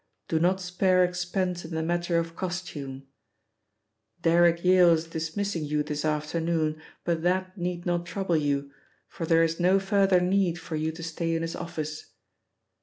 Do 0.27 0.39
not 0.39 0.59
spare 0.59 1.03
expense 1.03 1.63
in 1.63 1.75
the 1.75 1.83
matter 1.83 2.17
of 2.17 2.35
costume. 2.35 3.03
Derrick 4.23 4.65
Yale 4.65 4.89
is 4.93 5.05
dismissing 5.05 5.63
you 5.63 5.83
this 5.83 6.03
afternoon, 6.03 6.81
but 7.03 7.21
that 7.21 7.55
need 7.55 7.85
not 7.85 8.07
trouble 8.07 8.35
you, 8.35 8.71
for 9.07 9.27
there 9.27 9.43
is 9.43 9.59
no 9.59 9.79
further 9.79 10.19
need 10.19 10.57
for 10.59 10.75
you 10.75 10.91
to 10.91 11.03
stay 11.03 11.35
in 11.35 11.43
his 11.43 11.55
office. 11.55 12.13